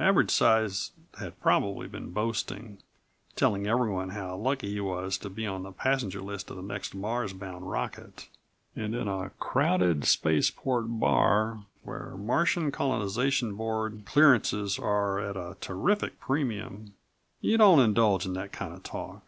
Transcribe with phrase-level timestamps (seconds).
[0.00, 0.90] Average Size
[1.20, 2.78] had probably been boasting,
[3.36, 6.96] telling everyone how lucky he was to be on the passenger list of the next
[6.96, 8.28] Mars bound rocket.
[8.74, 16.18] And in a crowded spaceport bar, where Martian Colonization Board clearances are at a terrific
[16.18, 16.94] premium,
[17.40, 19.22] you don't indulge in that kind of talk.